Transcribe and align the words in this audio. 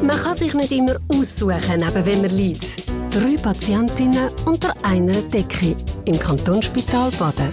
Man 0.00 0.16
kann 0.16 0.34
sich 0.34 0.54
nicht 0.54 0.70
immer 0.70 0.96
aussuchen, 1.08 1.80
neben 1.80 2.06
wem 2.06 2.22
man 2.22 2.30
liegt. 2.30 2.86
Drei 3.10 3.36
Patientinnen 3.36 4.30
unter 4.46 4.72
einer 4.84 5.20
Decke 5.22 5.74
im 6.04 6.16
Kantonsspital 6.16 7.10
Baden. 7.18 7.52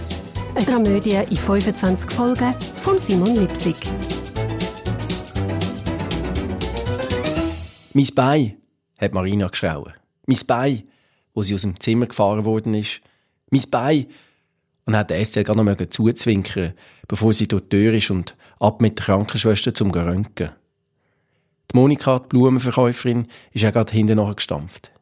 Eine 0.54 0.64
Dramödie 0.64 1.22
in 1.28 1.36
25 1.36 2.08
Folgen 2.08 2.54
von 2.76 2.98
Simon 2.98 3.34
Lipsig. 3.34 3.74
Mein 7.94 8.08
Bein, 8.14 8.56
hat 8.98 9.12
Marina 9.12 9.48
geschrauen. 9.48 9.94
Mein 10.26 10.38
Bein, 10.46 10.84
wo 11.34 11.42
sie 11.42 11.54
aus 11.54 11.62
dem 11.62 11.80
Zimmer 11.80 12.06
gefahren 12.06 12.44
worden 12.44 12.74
ist. 12.74 13.00
Mein 13.50 13.62
Bein. 13.70 14.06
Und 14.84 14.96
hat 14.96 15.10
Estelle 15.10 15.42
gar 15.42 15.56
noch 15.56 15.88
zuzwinkern, 15.88 16.74
bevor 17.08 17.32
sie 17.32 17.48
durch 17.48 17.62
die 17.62 17.70
Tür 17.70 17.92
ist 17.92 18.10
und 18.10 18.36
ab 18.60 18.80
mit 18.80 19.00
der 19.00 19.06
Krankenschwester 19.06 19.74
zum 19.74 19.90
Röntgen. 19.90 20.52
Die 21.72 21.76
Monika, 21.76 22.18
die 22.18 22.28
Blumenverkäuferin, 22.28 23.26
ist 23.52 23.62
ja 23.62 23.70
gerade 23.70 23.92
hinten 23.92 24.34
gestampft. 24.34 24.92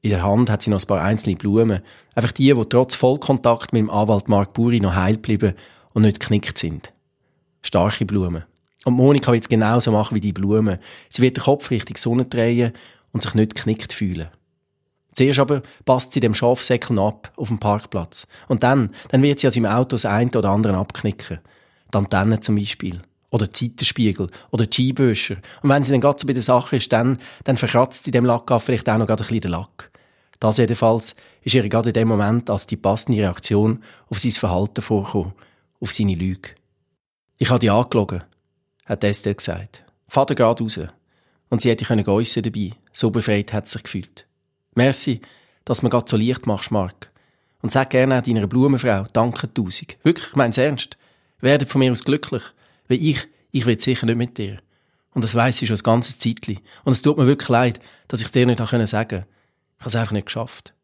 In 0.00 0.10
der 0.10 0.22
Hand 0.22 0.50
hat 0.50 0.62
sie 0.62 0.70
noch 0.70 0.80
ein 0.80 0.86
paar 0.86 1.02
einzelne 1.02 1.36
Blumen. 1.36 1.80
Einfach 2.14 2.32
die, 2.32 2.52
die 2.54 2.64
trotz 2.68 2.94
Vollkontakt 2.94 3.72
mit 3.72 3.80
dem 3.80 3.90
Anwalt 3.90 4.28
Mark 4.28 4.52
Buri 4.52 4.80
noch 4.80 4.94
heil 4.94 5.18
bleiben 5.18 5.54
und 5.92 6.02
nicht 6.02 6.20
geknickt 6.20 6.58
sind. 6.58 6.92
Starke 7.62 8.06
Blumen. 8.06 8.44
Und 8.84 8.94
Monika 8.94 9.32
wird 9.32 9.44
es 9.44 9.48
genauso 9.48 9.90
machen 9.90 10.14
wie 10.14 10.20
die 10.20 10.32
Blumen. 10.32 10.78
Sie 11.10 11.20
wird 11.20 11.36
den 11.36 11.44
Kopf 11.44 11.70
Richtung 11.70 11.96
Sonne 11.96 12.26
drehen 12.26 12.72
und 13.12 13.22
sich 13.22 13.34
nicht 13.34 13.56
geknickt 13.56 13.92
fühlen. 13.92 14.28
Zuerst 15.14 15.40
aber 15.40 15.62
passt 15.84 16.12
sie 16.12 16.20
dem 16.20 16.34
Schafsäckeln 16.34 17.00
ab 17.00 17.32
auf 17.36 17.48
dem 17.48 17.58
Parkplatz. 17.58 18.28
Und 18.46 18.62
dann, 18.62 18.94
dann 19.08 19.22
wird 19.22 19.40
sie 19.40 19.48
aus 19.48 19.56
ihrem 19.56 19.66
Auto 19.66 19.90
das 19.90 20.06
eine 20.06 20.30
oder 20.30 20.50
andere 20.50 20.76
abknicken. 20.76 21.40
Die 21.92 21.98
Antenne 21.98 22.38
zum 22.38 22.54
Beispiel. 22.54 23.02
Oder 23.30 23.52
Zeitenspiegel. 23.52 24.28
Oder 24.50 24.66
Skibüscher. 24.70 25.36
Und 25.62 25.70
wenn 25.70 25.84
sie 25.84 25.92
dann 25.92 26.00
gerade 26.00 26.18
so 26.18 26.26
bei 26.26 26.32
der 26.32 26.42
Sache 26.42 26.76
ist, 26.76 26.92
dann, 26.92 27.18
dann 27.44 27.56
verkratzt 27.56 28.04
sie 28.04 28.10
dem 28.10 28.24
Lack 28.24 28.50
vielleicht 28.62 28.88
auch 28.88 28.98
noch 28.98 29.06
gerade 29.06 29.22
ein 29.22 29.28
bisschen 29.28 29.42
den 29.42 29.50
Lack. 29.50 29.90
Das 30.40 30.58
jedenfalls 30.58 31.16
ist 31.42 31.54
ihr 31.54 31.68
gerade 31.68 31.90
in 31.90 31.94
dem 31.94 32.08
Moment 32.08 32.48
als 32.48 32.66
die 32.66 32.76
passende 32.76 33.18
Reaktion 33.18 33.82
auf 34.08 34.18
sein 34.18 34.30
Verhalten 34.32 34.82
vorgekommen. 34.82 35.32
Auf 35.80 35.92
seine 35.92 36.14
Lüge. 36.14 36.50
Ich 37.36 37.50
habe 37.50 37.58
die 37.58 37.70
angelogen, 37.70 38.24
hat 38.86 39.04
Estelle 39.04 39.34
gesagt. 39.34 39.84
Vater 40.08 40.34
geht 40.34 40.60
raus. 40.60 40.80
Und 41.50 41.62
sie 41.62 41.70
hätte 41.70 41.84
können 41.84 42.04
geissen 42.04 42.42
dabei. 42.42 42.72
So 42.92 43.10
befreit 43.10 43.52
hat 43.52 43.68
sie 43.68 43.74
sich 43.74 43.84
gefühlt. 43.84 44.26
Merci, 44.74 45.20
dass 45.64 45.82
mir 45.82 45.90
gerade 45.90 46.08
so 46.08 46.16
leicht 46.16 46.46
machst, 46.46 46.70
Mark. 46.70 47.10
Und 47.62 47.72
sag 47.72 47.90
gerne 47.90 48.18
auch 48.18 48.22
deiner 48.22 48.46
Blumenfrau, 48.46 49.04
danke 49.12 49.52
tausend. 49.52 49.96
Wirklich, 50.02 50.28
ich 50.28 50.36
mein's 50.36 50.58
ernst. 50.58 50.96
Werdet 51.40 51.68
von 51.68 51.80
mir 51.80 51.92
aus 51.92 52.04
glücklich. 52.04 52.42
Weil 52.88 53.02
ich, 53.02 53.28
ich 53.50 53.66
will 53.66 53.80
sicher 53.80 54.06
nicht 54.06 54.16
mit 54.16 54.38
dir. 54.38 54.58
Und 55.14 55.22
das 55.24 55.34
weiss 55.34 55.60
ich 55.62 55.68
schon 55.68 55.76
ein 55.76 55.82
ganzes 55.82 56.18
Zeitli. 56.18 56.60
Und 56.84 56.92
es 56.92 57.02
tut 57.02 57.16
mir 57.16 57.26
wirklich 57.26 57.48
leid, 57.48 57.80
dass 58.08 58.22
ich 58.22 58.30
dir 58.30 58.46
nicht 58.46 58.58
sagen 58.58 58.68
konnte. 58.88 59.26
Ich 59.78 59.80
habe 59.80 59.88
es 59.88 59.96
einfach 59.96 60.12
nicht 60.12 60.26
geschafft. 60.26 60.74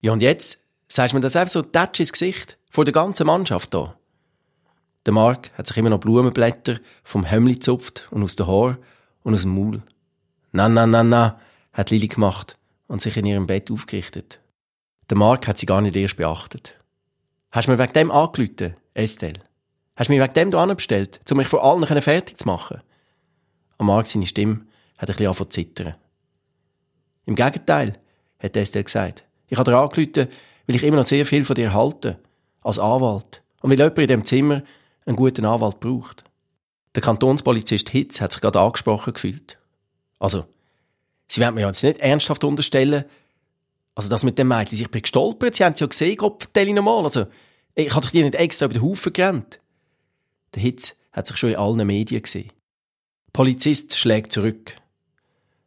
Ja, 0.00 0.12
und 0.12 0.22
jetzt? 0.22 0.58
Sagst 0.88 1.12
du 1.12 1.16
mir 1.16 1.20
das 1.20 1.36
einfach 1.36 1.52
so 1.52 1.62
tätsch 1.62 2.00
ins 2.00 2.12
Gesicht? 2.12 2.58
Vor 2.70 2.84
der 2.84 2.92
ganzen 2.92 3.26
Mannschaft 3.26 3.74
hier? 3.74 3.96
Der 5.06 5.12
Mark 5.12 5.50
hat 5.56 5.66
sich 5.66 5.76
immer 5.76 5.90
noch 5.90 5.98
Blumenblätter 5.98 6.78
vom 7.02 7.24
Hemmli 7.24 7.54
gezupft 7.54 8.06
und 8.10 8.22
aus 8.22 8.36
den 8.36 8.46
Haar 8.46 8.78
und 9.22 9.34
aus 9.34 9.42
dem 9.42 9.54
Maul. 9.54 9.82
Na, 10.52 10.68
na, 10.68 10.86
na, 10.86 11.02
na, 11.02 11.40
hat 11.72 11.90
Lili 11.90 12.08
gemacht 12.08 12.58
und 12.86 13.00
sich 13.00 13.16
in 13.16 13.26
ihrem 13.26 13.46
Bett 13.46 13.70
aufgerichtet. 13.70 14.40
Der 15.10 15.16
Mark 15.16 15.48
hat 15.48 15.58
sie 15.58 15.66
gar 15.66 15.80
nicht 15.80 15.96
erst 15.96 16.16
beachtet. 16.16 16.76
Hast 17.50 17.66
du 17.66 17.72
mir 17.72 17.78
wegen 17.78 17.92
dem 17.94 18.10
angelüht, 18.10 18.74
Estelle? 18.94 19.40
Hast 20.02 20.08
du 20.08 20.14
mich 20.14 20.20
wegen 20.20 20.50
dem 20.50 20.50
hier 20.50 20.74
bestellt, 20.74 21.20
um 21.30 21.36
mich 21.36 21.46
vor 21.46 21.62
allen 21.62 22.02
fertig 22.02 22.36
zu 22.36 22.48
machen? 22.48 22.80
Am 23.78 23.86
Mark 23.86 24.08
seine 24.08 24.26
Stimme 24.26 24.66
hat 24.98 25.08
ein 25.08 25.14
bisschen 25.14 25.26
angefangen 25.28 25.50
zu 25.52 25.60
zittern. 25.60 25.94
Im 27.24 27.36
Gegenteil, 27.36 27.92
hat 28.40 28.56
Estelle 28.56 28.82
gesagt. 28.82 29.22
Ich 29.46 29.56
habe 29.58 29.70
dir 29.70 29.78
angelüht, 29.78 30.16
weil 30.16 30.74
ich 30.74 30.82
immer 30.82 30.96
noch 30.96 31.06
sehr 31.06 31.24
viel 31.24 31.44
von 31.44 31.54
dir 31.54 31.72
halte. 31.72 32.18
Als 32.62 32.80
Anwalt. 32.80 33.42
Und 33.60 33.70
weil 33.70 33.78
jemand 33.78 33.98
in 33.98 34.08
dem 34.08 34.24
Zimmer 34.26 34.62
einen 35.06 35.14
guten 35.14 35.44
Anwalt 35.44 35.78
braucht. 35.78 36.24
Der 36.96 37.02
Kantonspolizist 37.02 37.90
Hitz 37.90 38.20
hat 38.20 38.32
sich 38.32 38.40
gerade 38.40 38.58
angesprochen 38.58 39.14
gefühlt. 39.14 39.56
Also, 40.18 40.46
Sie 41.28 41.40
werden 41.40 41.54
mir 41.54 41.64
jetzt 41.68 41.84
nicht 41.84 42.00
ernsthaft 42.00 42.42
unterstellen, 42.42 43.04
also 43.94 44.08
das 44.08 44.24
mit 44.24 44.36
dem 44.36 44.48
Mädchen, 44.48 44.80
ich 44.80 44.90
bin 44.90 45.02
gestolpert, 45.02 45.54
Sie 45.54 45.64
haben 45.64 45.74
es 45.74 45.80
ja 45.80 45.86
gesehen, 45.86 46.16
Gott, 46.16 46.42
vertelle 46.42 46.74
nochmal, 46.74 47.04
also, 47.04 47.26
ich 47.76 47.94
habe 47.94 48.08
die 48.08 48.24
nicht 48.24 48.34
extra 48.34 48.64
über 48.64 48.74
den 48.74 48.82
Haufen 48.82 49.12
gerannt. 49.12 49.60
Der 50.54 50.62
Hitz 50.62 50.94
hat 51.12 51.26
sich 51.26 51.36
schon 51.36 51.50
in 51.50 51.56
allen 51.56 51.86
Medien 51.86 52.22
gesehen. 52.22 52.52
Polizist 53.32 53.96
schlägt 53.96 54.32
zurück. 54.32 54.76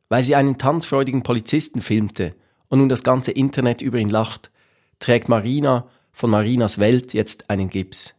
Weil 0.09 0.23
sie 0.23 0.35
einen 0.35 0.57
tanzfreudigen 0.57 1.23
Polizisten 1.23 1.81
filmte 1.81 2.35
und 2.67 2.79
nun 2.79 2.89
das 2.89 3.03
ganze 3.03 3.31
Internet 3.31 3.81
über 3.81 3.97
ihn 3.97 4.09
lacht, 4.09 4.51
trägt 4.99 5.29
Marina 5.29 5.89
von 6.11 6.29
Marinas 6.29 6.79
Welt 6.79 7.13
jetzt 7.13 7.49
einen 7.49 7.69
Gips. 7.69 8.13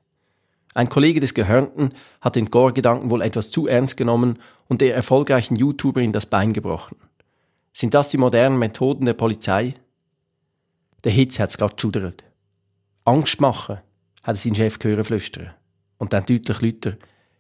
Ein 0.75 0.91
Kollege 0.91 1.21
des 1.21 1.33
Gehörnten 1.33 1.95
hat 2.21 2.37
den 2.37 2.51
Gore-Gedanken 2.51 3.11
wohl 3.11 3.23
etwas 3.23 3.51
zu 3.51 3.67
ernst 3.67 3.97
genommen 3.97 4.39
und 4.69 4.83
der 4.83 4.95
erfolgreichen 4.95 5.57
YouTuberin 5.57 6.13
das 6.13 6.27
Bein 6.27 6.53
gebrochen. 6.53 6.99
Sind 7.73 7.95
das 7.95 8.11
die 8.11 8.19
modernen 8.19 8.59
Methoden 8.59 9.07
der 9.07 9.15
Polizei? 9.15 9.75
Der 11.05 11.13
Hitz 11.13 11.39
hat's 11.39 11.57
grad 11.57 11.77
geschudert. 11.77 12.25
Angst 13.05 13.41
machen, 13.41 13.79
hat 14.23 14.35
er 14.35 14.35
seinen 14.35 14.57
Chef 14.57 14.79
gehört 14.79 15.07
flüstern. 15.07 15.55
Und 15.99 16.13
dann 16.13 16.27
deutlich 16.27 16.61
lauter. 16.61 16.97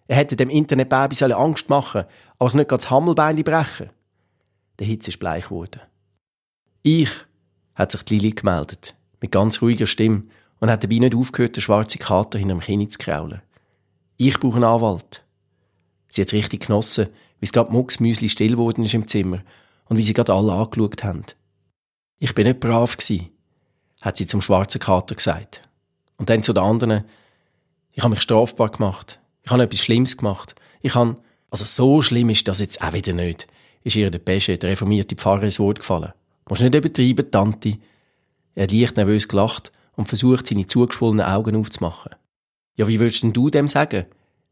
Er 0.08 0.16
hätte 0.16 0.36
dem 0.36 0.50
Internetbaby 0.50 1.32
Angst 1.32 1.68
machen, 1.68 2.04
aber 2.38 2.54
nicht 2.54 2.68
grad 2.68 2.82
das 2.82 2.90
Hammelbein 2.90 3.42
brechen. 3.42 3.90
Der 4.78 4.86
Hitz 4.86 5.08
ist 5.08 5.18
bleich 5.18 5.44
geworden. 5.44 5.80
Ich, 6.82 7.10
hat 7.74 7.92
sich 7.92 8.02
die 8.04 8.18
Lili 8.18 8.32
gemeldet, 8.32 8.94
mit 9.20 9.32
ganz 9.32 9.60
ruhiger 9.60 9.86
Stimme, 9.86 10.24
und 10.60 10.70
hat 10.70 10.84
dabei 10.84 10.98
nicht 10.98 11.14
aufgehört, 11.14 11.56
den 11.56 11.60
schwarzen 11.60 11.98
Kater 11.98 12.38
hinterm 12.38 12.60
Kinn 12.60 12.88
zu 12.90 12.98
kraulen. 12.98 13.42
Ich 14.16 14.38
brauche 14.40 14.56
einen 14.56 14.64
Anwalt. 14.64 15.24
Sie 16.08 16.22
hat 16.22 16.32
richtig 16.32 16.66
genossen, 16.66 17.08
wie 17.40 17.44
es 17.44 17.52
gerade 17.52 17.72
Mucksmüsli 17.72 18.28
still 18.28 18.52
geworden 18.52 18.84
ist 18.84 18.94
im 18.94 19.06
Zimmer 19.06 19.40
und 19.86 19.98
wie 19.98 20.02
sie 20.02 20.14
gerade 20.14 20.32
alle 20.32 20.52
angeschaut 20.52 21.04
haben. 21.04 21.24
Ich 22.18 22.34
bin 22.34 22.46
nicht 22.46 22.60
brav 22.60 22.96
gsi, 22.96 23.30
hat 24.00 24.16
sie 24.16 24.26
zum 24.26 24.40
schwarzen 24.40 24.80
Kater 24.80 25.14
gesagt. 25.14 25.60
Und 26.16 26.30
dann 26.30 26.42
zu 26.42 26.54
den 26.54 26.64
anderen, 26.64 27.04
ich 27.96 28.02
habe 28.02 28.10
mich 28.14 28.20
strafbar 28.20 28.70
gemacht. 28.70 29.18
Ich 29.42 29.50
habe 29.50 29.62
etwas 29.62 29.80
Schlimmes 29.80 30.16
gemacht. 30.16 30.54
Ich 30.82 30.94
habe, 30.94 31.16
also 31.50 31.64
so 31.64 32.02
schlimm 32.02 32.28
ist 32.30 32.46
das 32.46 32.60
jetzt 32.60 32.80
auch 32.82 32.92
wieder 32.92 33.14
nicht, 33.14 33.46
ist 33.82 33.96
ihr 33.96 34.10
der 34.10 34.18
Pesche, 34.18 34.58
der 34.58 34.70
reformierte 34.70 35.16
Pfarrer, 35.16 35.44
ins 35.44 35.58
Wort 35.58 35.78
gefallen. 35.78 36.12
Musst 36.48 36.62
nicht 36.62 36.74
übertreiben, 36.74 37.30
Tante. 37.30 37.78
Er 38.54 38.64
hat 38.64 38.72
leicht 38.72 38.96
nervös 38.96 39.26
gelacht 39.26 39.72
und 39.96 40.08
versucht, 40.08 40.46
seine 40.46 40.66
zugeschwollenen 40.66 41.24
Augen 41.24 41.56
aufzumachen. 41.56 42.14
Ja, 42.76 42.86
wie 42.86 43.00
würdest 43.00 43.22
denn 43.22 43.32
du 43.32 43.48
dem 43.48 43.66
sagen? 43.66 44.04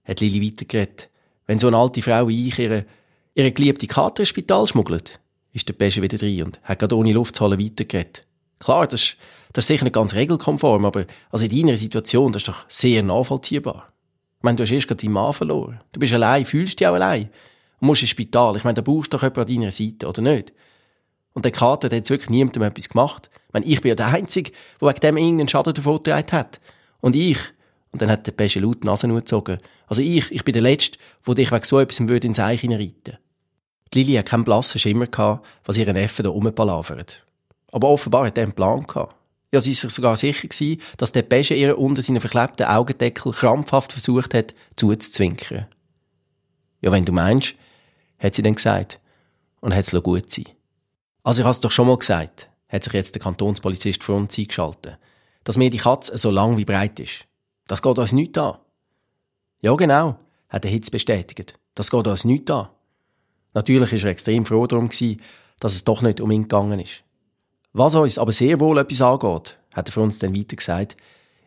hat 0.05 0.21
Lili 0.21 0.45
weitergeredet. 0.47 1.11
Wenn 1.47 1.59
so 1.59 1.67
eine 1.67 1.77
alte 1.77 2.03
Frau 2.03 2.29
wie 2.29 2.49
ich 2.49 2.59
ihre, 2.59 2.87
ihre 3.35 3.53
geliebte 3.53 3.87
Kater 3.87 4.21
ins 4.21 4.31
Spital 4.31 4.67
schmuggelt 4.67 5.21
ist 5.55 5.69
der 5.69 5.75
Pesche 5.75 6.03
wieder 6.03 6.19
drin 6.19 6.43
und 6.43 6.61
hat 6.65 6.81
gerade 6.81 6.97
ohne 6.97 7.13
Luft 7.13 7.37
zu 7.37 7.45
holen 7.45 7.61
weitergeredet. 7.61 8.27
Klar, 8.59 8.87
das 8.87 9.03
ist, 9.03 9.17
das 9.55 9.65
ist 9.65 9.69
sicher 9.69 9.85
nicht 9.85 9.95
ganz 9.95 10.15
regelkonform, 10.15 10.85
aber 10.85 11.07
also 11.31 11.45
in 11.47 11.57
deiner 11.57 11.77
Situation, 11.77 12.33
das 12.33 12.43
ist 12.43 12.49
doch 12.49 12.65
sehr 12.69 13.05
nachvollziehbar. 13.05 13.93
Ich 14.39 14.43
meine, 14.43 14.57
du 14.57 14.65
hast 14.65 14.73
erst 14.73 14.89
gerade 14.89 15.01
deinen 15.01 15.13
Mann 15.13 15.33
verloren. 15.33 15.81
Du 15.93 16.01
bist 16.01 16.13
allein, 16.13 16.45
fühlst 16.45 16.81
dich 16.81 16.87
auch 16.89 16.95
allein. 16.95 17.31
Und 17.79 17.87
musst 17.87 18.03
ins 18.03 18.11
Spital. 18.11 18.57
Ich 18.57 18.65
meine, 18.65 18.75
da 18.75 18.83
brauchst 18.83 19.13
du 19.13 19.17
doch 19.17 19.23
jemanden 19.23 19.41
an 19.41 19.61
deiner 19.61 19.71
Seite, 19.71 20.09
oder 20.09 20.23
nicht? 20.23 20.53
Und 21.35 21.45
der 21.45 21.53
Kater, 21.53 21.89
der 21.89 21.99
hat 21.99 22.11
wirklich 22.11 22.31
niemandem 22.31 22.65
etwas 22.65 22.89
gemacht. 22.89 23.31
Ich 23.47 23.53
meine, 23.53 23.67
ich 23.67 23.81
bin 23.81 23.91
ja 23.91 23.95
der 23.95 24.09
Einzige, 24.09 24.51
der 24.81 24.89
wegen 24.89 25.01
dem 25.01 25.17
irgendeinen 25.17 25.49
Schaden 25.49 25.73
davongetragen 25.73 26.33
hat. 26.33 26.61
Und 27.01 27.15
ich, 27.15 27.39
und 27.93 28.03
dann 28.03 28.11
hat 28.11 28.27
der 28.27 28.33
Pesche 28.33 28.59
laut 28.59 28.83
die 28.83 28.89
Nase 28.89 29.07
gezogen. 29.07 29.59
Also 29.87 30.03
ich, 30.03 30.33
ich 30.33 30.45
bin 30.45 30.53
der 30.53 30.63
Letzte, 30.63 30.99
der 31.27 31.35
dich 31.37 31.53
wegen 31.53 31.65
so 31.65 31.79
etwas 31.79 32.07
würde 32.09 32.27
ins 32.27 32.41
Eich 32.41 32.63
hineinreiten. 32.63 33.19
Die 33.93 34.03
Lili 34.03 34.15
hat 34.17 34.27
keinen 34.27 34.45
blassen 34.45 34.81
Schimmer 34.81 35.07
gehabt, 35.07 35.47
was 35.65 35.77
ihre 35.77 35.93
Neffe 35.93 36.25
da 36.25 36.31
rumpalavert. 36.31 37.25
Aber 37.71 37.89
offenbar 37.89 38.27
hat 38.27 38.37
er 38.37 38.45
einen 38.45 38.53
Plan 38.53 38.85
gehabt. 38.85 39.15
Ja, 39.55 39.61
sie 39.61 39.71
ist 39.71 39.83
sich 39.83 39.93
sogar 39.93 40.17
sicher 40.17 40.49
gewesen, 40.49 40.83
dass 40.97 41.13
der 41.13 41.23
Beige 41.23 41.55
ihr 41.55 41.79
unter 41.79 42.03
seinen 42.03 42.21
verklebten 42.21 42.67
Augendeckel 42.67 43.31
krampfhaft 43.31 43.93
versucht 43.93 44.35
hat, 44.35 44.53
zuzuzwinkern. 44.75 45.67
Ja, 46.81 46.91
wenn 46.91 47.05
du 47.05 47.13
meinst, 47.13 47.55
hat 48.19 48.35
sie 48.35 48.43
dann 48.43 48.57
gesagt. 48.57 48.99
Und 49.61 49.73
hat 49.73 49.85
es 49.85 50.03
gut 50.03 50.33
sein. 50.33 50.47
Also 51.23 51.43
ich 51.43 51.47
has 51.47 51.61
doch 51.61 51.71
schon 51.71 51.87
mal 51.87 51.97
gesagt, 51.97 52.49
hat 52.69 52.83
sich 52.83 52.95
jetzt 52.95 53.15
der 53.15 53.23
Kantonspolizist 53.23 54.03
vor 54.03 54.17
uns 54.17 54.37
eingeschaltet, 54.37 54.99
dass 55.45 55.57
mir 55.57 55.71
die 55.71 55.79
Katze 55.79 56.19
so 56.19 56.33
lang 56.33 56.57
wie 56.57 56.65
breit 56.65 56.99
ist. 56.99 57.27
Das 57.69 57.81
geht 57.81 57.97
uns 57.97 58.13
nichts 58.13 58.37
an. 58.37 58.59
Ja, 59.61 59.77
genau, 59.77 60.19
hat 60.49 60.65
der 60.65 60.73
Hitz 60.73 60.91
bestätigt. 60.91 61.55
Das 61.77 61.93
geht 61.93 62.09
uns 62.09 62.25
nichts 62.25 62.51
an. 62.51 62.71
Natürlich 63.53 63.93
ist 63.93 64.03
er 64.03 64.11
extrem 64.11 64.45
froh 64.47 64.67
darum 64.67 64.89
gewesen, 64.89 65.23
dass 65.61 65.75
es 65.75 65.85
doch 65.85 66.03
nicht 66.03 66.21
um 66.21 66.33
ihn 66.33 66.43
gegangen 66.43 66.81
ist. 66.81 67.05
Was 67.77 67.97
uns 67.97 68.19
aber 68.19 68.31
sehr 68.31 68.61
wohl 68.61 68.79
etwas 68.79 69.03
angeht, 69.03 69.59
hat 69.75 69.89
er 69.89 69.93
für 69.93 70.01
uns 70.01 70.21
dann 70.21 70.35
weiter 70.35 70.55
gesagt, 70.55 70.97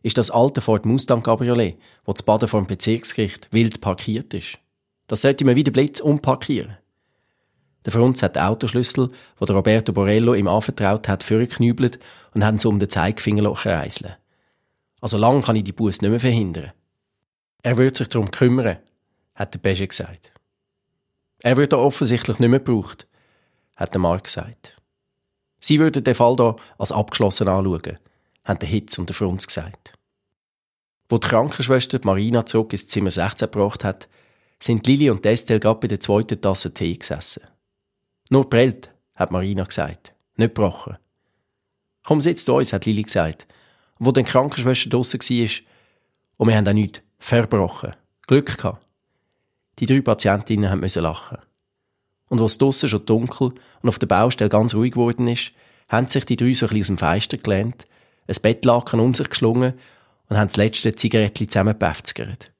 ist 0.03 0.17
das 0.17 0.29
alte 0.29 0.59
Ford 0.59 0.85
Mustang 0.85 1.23
Cabriolet, 1.23 1.77
wo 2.03 2.11
das 2.11 2.21
Baden 2.21 2.49
vor 2.49 2.61
dem 2.61 2.67
Bezirksgericht 2.67 3.47
wild 3.53 3.79
parkiert 3.79 4.33
ist. 4.33 4.59
Das 5.07 5.21
sollte 5.21 5.45
man 5.45 5.55
wieder 5.55 5.71
Blitz 5.71 6.01
umparkieren. 6.01 6.77
Der 7.85 7.93
Franz 7.93 8.21
hat 8.21 8.35
den 8.35 8.43
Autoschlüssel, 8.43 9.07
den 9.39 9.55
Roberto 9.55 9.93
Borello 9.93 10.33
ihm 10.33 10.49
anvertraut 10.49 11.07
hat, 11.07 11.23
vorgeknübelt 11.23 11.97
und 12.33 12.43
hat 12.43 12.59
so 12.59 12.67
um 12.67 12.79
den 12.79 12.89
Zeigefinger 12.89 13.49
reiseln. 13.49 14.15
Also 14.99 15.17
lang 15.17 15.41
kann 15.41 15.55
ich 15.55 15.63
die 15.63 15.71
Buß 15.71 16.01
nicht 16.01 16.11
mehr 16.11 16.19
verhindern. 16.19 16.73
Er 17.63 17.77
wird 17.77 17.95
sich 17.95 18.09
darum 18.09 18.31
kümmern, 18.31 18.79
hat 19.33 19.53
der 19.53 19.59
Beige 19.59 19.87
gesagt. 19.87 20.33
Er 21.41 21.55
wird 21.55 21.71
da 21.71 21.77
offensichtlich 21.77 22.39
nicht 22.39 22.49
mehr 22.49 22.59
gebraucht, 22.59 23.07
hat 23.77 23.93
der 23.93 24.01
Mark 24.01 24.25
gesagt. 24.25 24.73
Sie 25.59 25.79
würden 25.79 26.03
den 26.03 26.15
Fall 26.15 26.35
da 26.35 26.55
als 26.77 26.91
abgeschlossen 26.91 27.47
anschauen, 27.47 27.97
haben 28.43 28.59
der 28.59 28.69
Hitz 28.69 28.97
und 28.97 29.09
der 29.09 29.15
Franz 29.15 29.47
gesagt. 29.47 29.93
Wo 31.09 31.17
die 31.17 31.27
Krankenschwester 31.27 31.99
Marina 32.03 32.45
zurück 32.45 32.73
ins 32.73 32.87
Zimmer 32.87 33.11
16 33.11 33.49
gebracht 33.49 33.83
hat, 33.83 34.07
sind 34.61 34.87
Lili 34.87 35.09
und 35.09 35.25
Estelle 35.25 35.59
gerade 35.59 35.79
bei 35.79 35.87
der 35.87 35.99
zweiten 35.99 36.41
Tasse 36.41 36.73
Tee 36.73 36.95
gesessen. 36.95 37.43
Nur 38.29 38.49
prellt, 38.49 38.91
hat 39.15 39.31
Marina 39.31 39.63
gesagt. 39.63 40.13
Nicht 40.35 40.55
gebrochen. 40.55 40.97
Komm, 42.03 42.21
sitz 42.21 42.45
zu 42.45 42.55
uns, 42.55 42.73
hat 42.73 42.85
Lili 42.85 43.03
gesagt. 43.03 43.47
Wo 43.99 44.11
die 44.11 44.23
Krankenschwester 44.23 44.89
draussen 44.89 45.19
war, 45.19 45.49
und 46.37 46.47
wir 46.47 46.55
haben 46.55 46.67
auch 46.67 46.73
nichts 46.73 47.01
verbrochen. 47.17 47.95
Glück 48.27 48.57
gehabt. 48.57 48.87
Die 49.79 49.85
drei 49.85 50.01
Patientinnen 50.01 50.79
mussten 50.79 51.03
lachen. 51.03 51.39
Und 52.29 52.39
was 52.39 52.57
draussen 52.57 52.89
schon 52.89 53.05
dunkel 53.05 53.53
und 53.81 53.89
auf 53.89 53.99
der 53.99 54.07
Baustelle 54.07 54.49
ganz 54.49 54.75
ruhig 54.75 54.93
geworden 54.93 55.27
ist, 55.27 55.51
haben 55.87 56.07
sich 56.07 56.25
die 56.25 56.35
drei 56.35 56.53
so 56.53 56.67
ein 56.67 56.79
aus 56.79 56.87
dem 56.87 56.97
Fenster 56.97 57.37
gelehnt, 57.37 57.87
ein 58.27 58.35
Bettlaken 58.41 58.99
um 58.99 59.13
sich 59.13 59.29
geschlungen 59.29 59.73
und 60.29 60.37
haben 60.37 60.47
das 60.47 60.57
letzte 60.57 60.93
Zigarettchen 60.93 61.49
zusammengepäfzgert. 61.49 62.51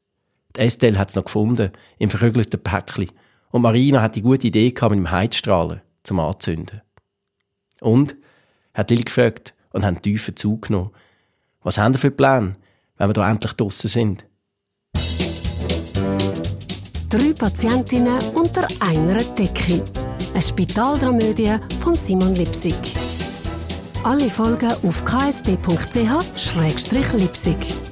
Die 0.56 0.62
Estelle 0.62 0.98
hat 0.98 1.10
es 1.10 1.16
noch 1.16 1.26
gefunden, 1.26 1.72
im 1.98 2.10
verkrügelten 2.10 2.62
Päckchen. 2.62 3.12
Und 3.52 3.62
Marina 3.62 4.02
hat 4.02 4.16
die 4.16 4.22
gute 4.22 4.48
Idee 4.48 4.72
gehabt, 4.72 4.96
mit 4.96 5.00
dem 5.00 5.12
Heizstrahlen 5.12 5.82
zum 6.04 6.20
Anzünden. 6.20 6.82
Und? 7.82 8.16
hat 8.74 8.92
Lil 8.92 9.04
gefragt 9.04 9.54
und 9.72 9.86
haben 9.86 10.02
tiefen 10.02 10.36
Zug 10.36 10.68
genommen. 10.68 10.92
Was 11.64 11.78
haben 11.78 11.94
wir 11.94 12.00
für 12.00 12.12
Pläne, 12.12 12.56
wenn 12.98 13.10
wir 13.10 13.14
da 13.14 13.30
endlich 13.30 13.54
draussen 13.54 13.88
sind? 13.88 14.26
Drei 17.10 17.32
Patientinnen 17.32 18.20
unter 18.34 18.68
einer 18.82 19.16
Decke. 19.16 19.82
Eine 20.34 20.42
Spitaldramödie 20.42 21.56
von 21.80 21.96
Simon 21.96 22.36
Lipsig. 22.36 22.76
Alle 24.04 24.30
Folgen 24.30 24.74
auf 24.84 25.06
ksb.ch-lipsig. 25.06 27.87